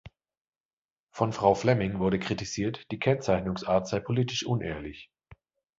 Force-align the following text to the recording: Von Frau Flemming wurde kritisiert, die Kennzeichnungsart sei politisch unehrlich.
Von 1.11 1.31
Frau 1.31 1.53
Flemming 1.53 1.99
wurde 1.99 2.17
kritisiert, 2.17 2.89
die 2.89 2.97
Kennzeichnungsart 2.97 3.87
sei 3.87 3.99
politisch 3.99 4.43
unehrlich. 4.43 5.11